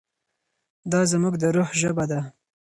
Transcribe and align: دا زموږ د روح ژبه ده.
دا 0.91 1.01
زموږ 1.11 1.33
د 1.41 1.43
روح 1.55 1.69
ژبه 1.81 2.05
ده. 2.11 2.21